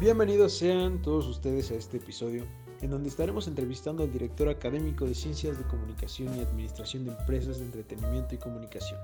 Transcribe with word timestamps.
Bienvenidos 0.00 0.52
sean 0.52 1.02
todos 1.02 1.26
ustedes 1.26 1.72
a 1.72 1.74
este 1.74 1.96
episodio 1.96 2.46
en 2.82 2.90
donde 2.90 3.08
estaremos 3.08 3.48
entrevistando 3.48 4.04
al 4.04 4.12
director 4.12 4.48
académico 4.48 5.04
de 5.06 5.12
Ciencias 5.12 5.58
de 5.58 5.64
Comunicación 5.64 6.38
y 6.38 6.40
Administración 6.40 7.04
de 7.04 7.10
Empresas 7.10 7.58
de 7.58 7.64
Entretenimiento 7.64 8.32
y 8.36 8.38
Comunicación. 8.38 8.96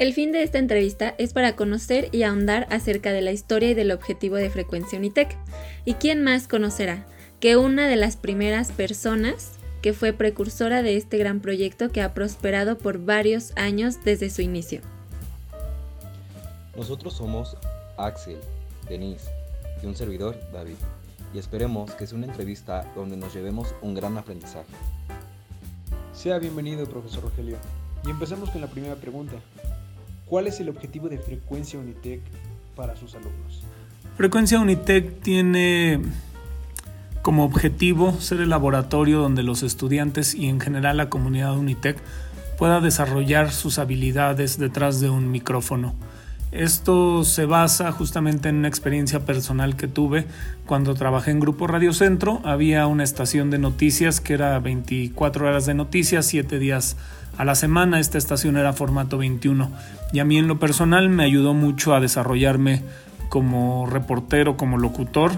El 0.00 0.12
fin 0.12 0.32
de 0.32 0.42
esta 0.42 0.58
entrevista 0.58 1.14
es 1.18 1.32
para 1.32 1.54
conocer 1.54 2.08
y 2.10 2.24
ahondar 2.24 2.66
acerca 2.70 3.12
de 3.12 3.22
la 3.22 3.30
historia 3.30 3.70
y 3.70 3.74
del 3.74 3.92
objetivo 3.92 4.34
de 4.34 4.50
Frecuencia 4.50 4.98
Unitec. 4.98 5.36
¿Y 5.84 5.94
quién 5.94 6.24
más 6.24 6.48
conocerá 6.48 7.06
que 7.38 7.56
una 7.56 7.86
de 7.86 7.94
las 7.94 8.16
primeras 8.16 8.72
personas 8.72 9.52
que 9.82 9.92
fue 9.92 10.12
precursora 10.12 10.82
de 10.82 10.96
este 10.96 11.16
gran 11.16 11.38
proyecto 11.38 11.90
que 11.90 12.02
ha 12.02 12.12
prosperado 12.12 12.76
por 12.76 12.98
varios 12.98 13.52
años 13.54 14.02
desde 14.04 14.30
su 14.30 14.42
inicio? 14.42 14.80
Nosotros 16.74 17.14
somos 17.14 17.56
Axel, 17.96 18.40
Denise 18.88 19.41
y 19.82 19.86
un 19.86 19.96
servidor, 19.96 20.38
David, 20.52 20.74
y 21.34 21.38
esperemos 21.38 21.92
que 21.92 22.06
sea 22.06 22.18
una 22.18 22.26
entrevista 22.26 22.86
donde 22.94 23.16
nos 23.16 23.34
llevemos 23.34 23.74
un 23.82 23.94
gran 23.94 24.16
aprendizaje. 24.18 24.72
Sea 26.12 26.38
bienvenido, 26.38 26.86
profesor 26.86 27.24
Rogelio. 27.24 27.56
Y 28.06 28.10
empecemos 28.10 28.50
con 28.50 28.60
la 28.60 28.66
primera 28.66 28.96
pregunta. 28.96 29.34
¿Cuál 30.26 30.46
es 30.46 30.60
el 30.60 30.68
objetivo 30.68 31.08
de 31.08 31.18
Frecuencia 31.18 31.78
Unitec 31.78 32.20
para 32.76 32.96
sus 32.96 33.14
alumnos? 33.14 33.62
Frecuencia 34.16 34.60
Unitec 34.60 35.20
tiene 35.20 36.00
como 37.22 37.44
objetivo 37.44 38.12
ser 38.20 38.40
el 38.40 38.50
laboratorio 38.50 39.20
donde 39.20 39.42
los 39.42 39.62
estudiantes 39.62 40.34
y 40.34 40.48
en 40.48 40.60
general 40.60 40.96
la 40.96 41.08
comunidad 41.08 41.56
Unitec 41.56 41.98
pueda 42.58 42.80
desarrollar 42.80 43.52
sus 43.52 43.78
habilidades 43.78 44.58
detrás 44.58 45.00
de 45.00 45.08
un 45.08 45.30
micrófono. 45.30 45.94
Esto 46.52 47.24
se 47.24 47.46
basa 47.46 47.90
justamente 47.92 48.50
en 48.50 48.56
una 48.56 48.68
experiencia 48.68 49.24
personal 49.24 49.74
que 49.74 49.88
tuve 49.88 50.26
cuando 50.66 50.94
trabajé 50.94 51.30
en 51.30 51.40
Grupo 51.40 51.66
Radio 51.66 51.94
Centro. 51.94 52.42
Había 52.44 52.86
una 52.86 53.04
estación 53.04 53.50
de 53.50 53.58
noticias 53.58 54.20
que 54.20 54.34
era 54.34 54.58
24 54.58 55.46
horas 55.48 55.64
de 55.64 55.72
noticias, 55.72 56.26
7 56.26 56.58
días 56.58 56.98
a 57.38 57.46
la 57.46 57.54
semana. 57.54 58.00
Esta 58.00 58.18
estación 58.18 58.58
era 58.58 58.74
formato 58.74 59.16
21 59.16 59.72
y 60.12 60.18
a 60.18 60.26
mí 60.26 60.36
en 60.36 60.46
lo 60.46 60.58
personal 60.58 61.08
me 61.08 61.24
ayudó 61.24 61.54
mucho 61.54 61.94
a 61.94 62.00
desarrollarme 62.00 62.82
como 63.30 63.86
reportero, 63.86 64.58
como 64.58 64.76
locutor. 64.76 65.32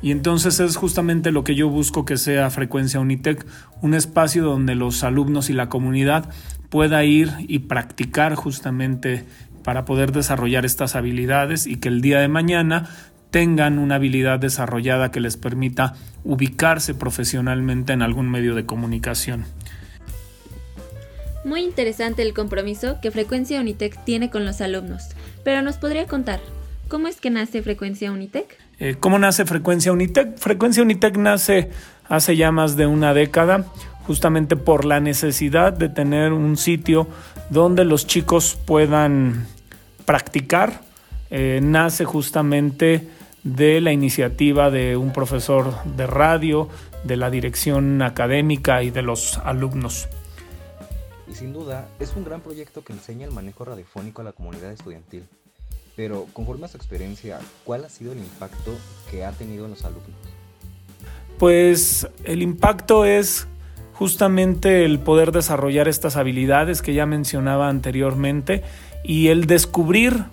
Y 0.00 0.12
entonces 0.12 0.60
es 0.60 0.76
justamente 0.76 1.32
lo 1.32 1.42
que 1.42 1.56
yo 1.56 1.68
busco 1.68 2.04
que 2.04 2.16
sea 2.16 2.50
Frecuencia 2.50 3.00
Unitec, 3.00 3.44
un 3.80 3.94
espacio 3.94 4.44
donde 4.44 4.76
los 4.76 5.02
alumnos 5.02 5.50
y 5.50 5.54
la 5.54 5.68
comunidad 5.68 6.30
pueda 6.70 7.02
ir 7.04 7.32
y 7.40 7.58
practicar 7.58 8.36
justamente 8.36 9.26
para 9.62 9.84
poder 9.84 10.12
desarrollar 10.12 10.64
estas 10.64 10.96
habilidades 10.96 11.66
y 11.66 11.76
que 11.76 11.88
el 11.88 12.00
día 12.00 12.20
de 12.20 12.28
mañana 12.28 12.88
tengan 13.30 13.78
una 13.78 13.96
habilidad 13.96 14.38
desarrollada 14.38 15.10
que 15.10 15.20
les 15.20 15.36
permita 15.36 15.94
ubicarse 16.22 16.94
profesionalmente 16.94 17.92
en 17.92 18.02
algún 18.02 18.30
medio 18.30 18.54
de 18.54 18.66
comunicación. 18.66 19.46
Muy 21.44 21.62
interesante 21.62 22.22
el 22.22 22.34
compromiso 22.34 22.98
que 23.00 23.10
Frecuencia 23.10 23.60
Unitec 23.60 24.04
tiene 24.04 24.30
con 24.30 24.44
los 24.44 24.60
alumnos, 24.60 25.08
pero 25.42 25.62
nos 25.62 25.76
podría 25.76 26.06
contar, 26.06 26.40
¿cómo 26.88 27.08
es 27.08 27.20
que 27.20 27.30
nace 27.30 27.62
Frecuencia 27.62 28.12
Unitec? 28.12 28.56
Eh, 28.78 28.96
¿Cómo 29.00 29.18
nace 29.18 29.44
Frecuencia 29.44 29.92
Unitec? 29.92 30.36
Frecuencia 30.36 30.82
Unitec 30.82 31.16
nace 31.16 31.70
hace 32.08 32.36
ya 32.36 32.52
más 32.52 32.76
de 32.76 32.86
una 32.86 33.14
década, 33.14 33.64
justamente 34.06 34.56
por 34.56 34.84
la 34.84 35.00
necesidad 35.00 35.72
de 35.72 35.88
tener 35.88 36.32
un 36.32 36.56
sitio 36.56 37.06
donde 37.50 37.84
los 37.84 38.06
chicos 38.06 38.58
puedan 38.64 39.46
practicar. 40.04 40.82
Eh, 41.30 41.60
nace 41.62 42.04
justamente 42.04 43.08
de 43.42 43.80
la 43.80 43.92
iniciativa 43.92 44.70
de 44.70 44.96
un 44.96 45.12
profesor 45.12 45.82
de 45.84 46.06
radio, 46.06 46.68
de 47.04 47.16
la 47.16 47.30
dirección 47.30 48.02
académica 48.02 48.82
y 48.82 48.90
de 48.90 49.02
los 49.02 49.38
alumnos. 49.38 50.08
Y 51.30 51.34
sin 51.34 51.52
duda, 51.52 51.88
es 51.98 52.14
un 52.14 52.24
gran 52.24 52.40
proyecto 52.40 52.84
que 52.84 52.92
enseña 52.92 53.26
el 53.26 53.32
manejo 53.32 53.64
radiofónico 53.64 54.20
a 54.20 54.24
la 54.24 54.32
comunidad 54.32 54.70
estudiantil. 54.70 55.24
Pero, 55.96 56.26
conforme 56.32 56.66
a 56.66 56.68
su 56.68 56.76
experiencia, 56.76 57.38
¿cuál 57.64 57.84
ha 57.84 57.88
sido 57.88 58.12
el 58.12 58.18
impacto 58.18 58.72
que 59.10 59.24
ha 59.24 59.32
tenido 59.32 59.64
en 59.64 59.72
los 59.72 59.84
alumnos? 59.84 60.16
Pues 61.38 62.06
el 62.24 62.42
impacto 62.42 63.04
es 63.04 63.46
justamente 64.02 64.84
el 64.84 64.98
poder 64.98 65.30
desarrollar 65.30 65.86
estas 65.86 66.16
habilidades 66.16 66.82
que 66.82 66.92
ya 66.92 67.06
mencionaba 67.06 67.68
anteriormente 67.68 68.64
y 69.04 69.28
el 69.28 69.46
descubrir 69.46 70.24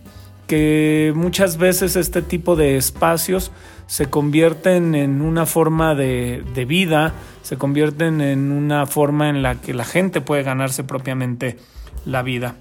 que 0.47 1.13
muchas 1.15 1.57
veces 1.57 1.95
este 1.95 2.23
tipo 2.23 2.55
de 2.55 2.77
espacios 2.77 3.51
se 3.85 4.07
convierten 4.07 4.95
en 4.95 5.21
una 5.21 5.45
forma 5.45 5.93
de, 5.93 6.65
vida, 6.67 7.13
se 7.43 7.57
convierten 7.57 8.21
en 8.21 8.51
una 8.51 8.87
forma 8.87 9.29
en 9.29 9.43
la 9.43 9.61
que 9.61 9.75
la 9.75 9.85
gente 9.85 10.19
puede 10.19 10.41
ganarse 10.41 10.83
propiamente 10.83 11.59
la 12.07 12.23
vida. 12.23 12.55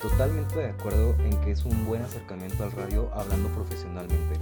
Totalmente 0.00 0.58
de 0.58 0.70
acuerdo 0.70 1.16
en 1.22 1.38
que 1.42 1.50
es 1.50 1.66
un 1.66 1.84
buen 1.84 2.00
acercamiento 2.00 2.64
al 2.64 2.72
radio 2.72 3.10
hablando 3.12 3.50
profesionalmente, 3.50 4.40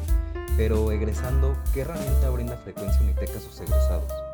pero 0.57 0.93
egresando, 0.93 1.57
¿qué 1.75 1.81
herramienta 1.81 2.31
brinda 2.31 2.57
Frecuencia 2.59 3.01
Unitec 3.03 3.31
a 3.31 3.41
sus 3.41 3.61
egresados? 3.61 4.28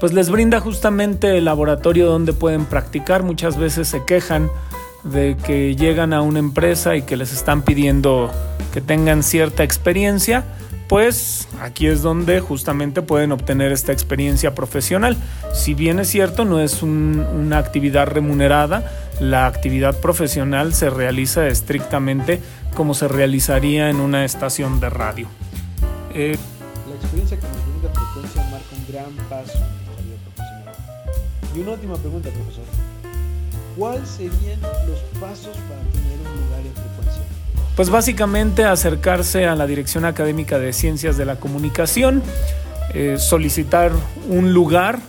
Pues 0.00 0.12
les 0.12 0.30
brinda 0.30 0.60
justamente 0.60 1.38
el 1.38 1.44
laboratorio 1.44 2.06
donde 2.06 2.32
pueden 2.32 2.66
practicar, 2.66 3.22
muchas 3.22 3.56
veces 3.56 3.88
se 3.88 4.04
quejan 4.04 4.50
de 5.04 5.36
que 5.36 5.76
llegan 5.76 6.12
a 6.12 6.22
una 6.22 6.38
empresa 6.38 6.96
y 6.96 7.02
que 7.02 7.16
les 7.16 7.32
están 7.32 7.62
pidiendo 7.62 8.30
que 8.72 8.80
tengan 8.80 9.22
cierta 9.22 9.62
experiencia, 9.62 10.44
pues 10.88 11.48
aquí 11.60 11.86
es 11.86 12.02
donde 12.02 12.40
justamente 12.40 13.02
pueden 13.02 13.32
obtener 13.32 13.72
esta 13.72 13.92
experiencia 13.92 14.54
profesional. 14.54 15.16
Si 15.52 15.74
bien 15.74 15.98
es 15.98 16.08
cierto, 16.08 16.44
no 16.44 16.60
es 16.60 16.82
una 16.82 17.58
actividad 17.58 18.06
remunerada, 18.06 18.90
la 19.20 19.46
actividad 19.46 19.98
profesional 20.00 20.74
se 20.74 20.90
realiza 20.90 21.46
estrictamente 21.46 22.40
como 22.74 22.94
se 22.94 23.08
realizaría 23.08 23.90
en 23.90 24.00
una 24.00 24.24
estación 24.24 24.80
de 24.80 24.90
radio. 24.90 25.28
Eh, 26.14 26.36
experiencia 27.04 27.38
que 27.38 27.46
nos 27.46 27.62
brinda 27.66 27.88
frecuencia 27.90 28.42
marca 28.50 28.66
un 28.76 28.92
gran 28.92 29.28
paso 29.28 29.54
en 29.54 29.60
la 29.60 30.02
vida 30.02 30.16
profesional. 30.24 30.74
Y 31.54 31.60
una 31.60 31.70
última 31.72 31.96
pregunta, 31.96 32.30
profesor. 32.30 32.64
¿cuáles 33.76 34.08
serían 34.08 34.60
los 34.60 34.98
pasos 35.20 35.56
para 35.68 35.80
tener 35.92 36.18
un 36.20 36.44
lugar 36.44 36.60
en 36.60 36.72
frecuencia? 36.74 37.22
Pues 37.76 37.90
básicamente 37.90 38.64
acercarse 38.64 39.46
a 39.46 39.56
la 39.56 39.66
Dirección 39.66 40.04
Académica 40.04 40.58
de 40.58 40.72
Ciencias 40.72 41.16
de 41.16 41.24
la 41.24 41.36
Comunicación, 41.36 42.22
eh, 42.92 43.16
solicitar 43.18 43.90
un 44.28 44.52
lugar. 44.52 45.00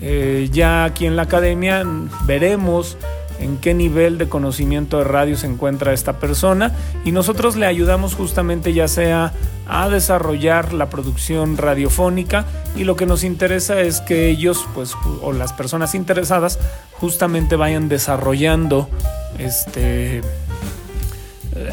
Eh, 0.00 0.48
ya 0.52 0.84
aquí 0.84 1.06
en 1.06 1.16
la 1.16 1.22
academia 1.22 1.82
veremos 2.26 2.98
en 3.38 3.58
qué 3.58 3.74
nivel 3.74 4.18
de 4.18 4.28
conocimiento 4.28 4.98
de 4.98 5.04
radio 5.04 5.36
se 5.36 5.46
encuentra 5.46 5.92
esta 5.92 6.18
persona. 6.18 6.72
Y 7.04 7.12
nosotros 7.12 7.56
le 7.56 7.66
ayudamos 7.66 8.14
justamente 8.14 8.72
ya 8.72 8.88
sea 8.88 9.32
a 9.66 9.88
desarrollar 9.88 10.72
la 10.72 10.90
producción 10.90 11.56
radiofónica. 11.56 12.46
Y 12.76 12.84
lo 12.84 12.96
que 12.96 13.06
nos 13.06 13.24
interesa 13.24 13.80
es 13.80 14.00
que 14.00 14.28
ellos 14.28 14.66
pues 14.74 14.94
o 15.22 15.32
las 15.32 15.52
personas 15.52 15.94
interesadas 15.94 16.58
justamente 16.92 17.56
vayan 17.56 17.88
desarrollando 17.88 18.88
este 19.38 20.22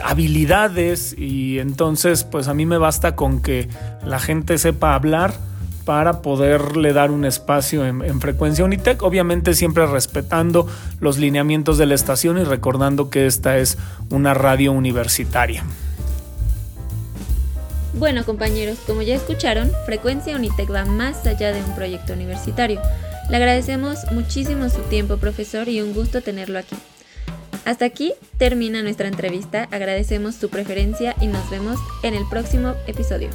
habilidades. 0.03 1.15
Y 1.17 1.59
entonces 1.59 2.23
pues 2.23 2.47
a 2.47 2.53
mí 2.53 2.65
me 2.65 2.77
basta 2.77 3.15
con 3.15 3.41
que 3.41 3.67
la 4.05 4.19
gente 4.19 4.57
sepa 4.57 4.95
hablar 4.95 5.50
para 5.85 6.21
poderle 6.21 6.93
dar 6.93 7.11
un 7.11 7.25
espacio 7.25 7.85
en, 7.85 8.21
frecuencia 8.21 8.63
Unitec, 8.65 9.01
obviamente 9.03 9.53
siempre 9.53 9.85
respetando 9.87 10.67
los 10.99 11.17
lineamientos 11.17 11.77
de 11.77 11.85
la 11.85 11.95
estación 11.95 12.37
y 12.37 12.43
recordando 12.43 13.09
que 13.09 13.25
esta 13.25 13.57
es 13.57 13.77
una 14.09 14.33
radio 14.33 14.71
universitaria. 14.71 15.63
Bueno 17.93 18.23
compañeros, 18.25 18.79
como 18.87 19.01
ya 19.01 19.15
escucharon, 19.15 19.71
Frecuencia 19.85 20.35
Unitec 20.35 20.71
va 20.73 20.85
más 20.85 21.25
allá 21.25 21.51
de 21.51 21.61
un 21.61 21.75
proyecto 21.75 22.13
universitario. 22.13 22.79
Le 23.29 23.37
agradecemos 23.37 23.99
muchísimo 24.11 24.69
su 24.69 24.81
tiempo, 24.83 25.17
profesor, 25.17 25.67
y 25.67 25.81
un 25.81 25.93
gusto 25.93 26.21
tenerlo 26.21 26.59
aquí. 26.59 26.75
Hasta 27.65 27.85
aquí 27.85 28.13
termina 28.37 28.81
nuestra 28.81 29.07
entrevista, 29.07 29.67
agradecemos 29.71 30.35
su 30.35 30.49
preferencia 30.49 31.15
y 31.21 31.27
nos 31.27 31.49
vemos 31.49 31.79
en 32.03 32.15
el 32.15 32.27
próximo 32.29 32.73
episodio. 32.87 33.29